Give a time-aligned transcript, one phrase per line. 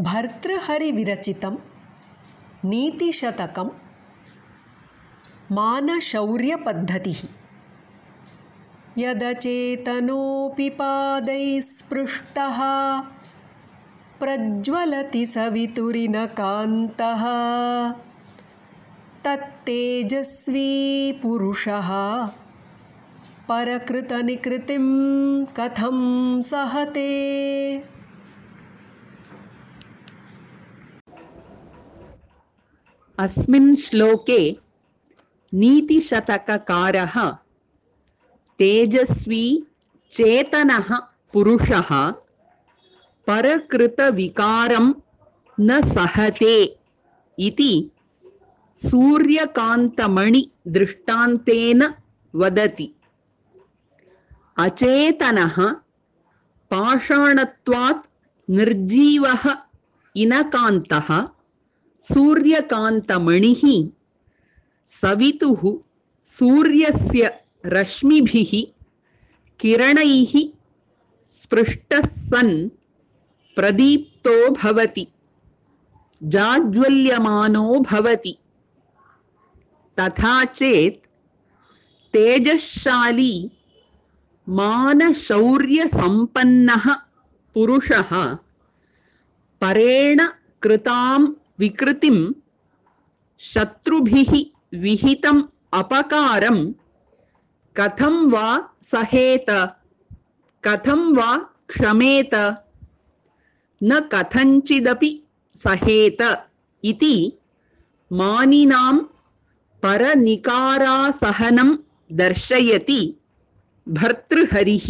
[0.00, 1.56] भर्तृहरिविरचितं
[2.64, 3.68] नीतिशतकं
[5.52, 7.20] मानशौर्यपद्धतिः।
[8.98, 12.58] यदचेतनोऽपि पादैः स्पृष्टः
[14.20, 17.22] प्रज्वलति सवितुरिनकान्तः
[19.24, 20.70] तत्तेजस्वी
[21.22, 21.88] पुरुषः।
[23.48, 24.86] परकृतनिकृतिं
[25.44, 25.98] कथं
[26.42, 27.10] सहते
[33.25, 34.41] अस्मिन् श्लोके
[35.61, 37.15] नीतिशतककारः
[38.59, 39.45] तेजस्वी
[40.11, 40.89] चेतनः
[41.33, 41.89] पुरुषः
[43.27, 44.85] परकृतविकारं
[45.59, 46.53] न सहते
[47.47, 47.73] इति
[48.81, 51.81] सूर्यकान्तमणिदृष्टान्तेन
[52.41, 52.87] वदति
[54.65, 55.57] अचेतनः
[56.71, 58.03] पाषाणत्वात्
[58.57, 59.43] निर्जीवः
[60.23, 61.09] इनकान्तः
[62.12, 63.62] सूर्यकान्तमणिः
[65.00, 65.62] सवितुः
[66.24, 67.30] सूर्यस्य
[67.66, 68.50] रश्मिभिः
[69.60, 70.32] किरणैः
[71.42, 72.68] स्पृष्टः सन्
[73.56, 75.06] प्रदीप्तो भवति,
[76.22, 78.36] जाज्वल्यमानो भवति।
[79.98, 81.06] तथा चेत्
[82.12, 83.50] तेजशाली
[84.48, 86.84] मानशौर्यसम्पन्नः
[87.54, 88.10] पुरुषः
[89.60, 90.18] परेण
[90.62, 91.20] कृतां
[91.60, 92.16] विकृतिं
[93.40, 94.32] शत्रुभिः
[94.82, 95.42] विहितम्
[95.80, 96.58] अपकारं
[97.76, 98.46] कथं वा
[98.92, 99.50] सहेत
[100.64, 101.36] कथं वा
[101.70, 102.34] क्षमेत
[103.80, 105.10] न कथञ्चिदपि
[105.56, 106.22] सहेत
[106.84, 107.16] इति
[108.10, 108.96] मानिनां
[109.82, 111.76] परनिकारासहनं
[112.22, 113.00] दर्शयति
[113.86, 114.86] भर्तृहरिः